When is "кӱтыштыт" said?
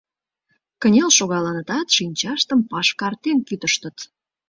3.47-3.97